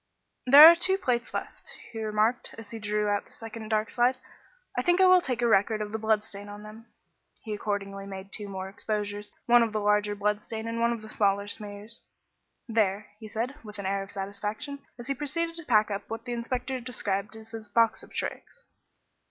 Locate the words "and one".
10.67-10.91